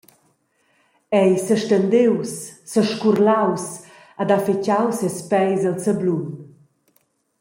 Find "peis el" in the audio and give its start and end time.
5.29-5.77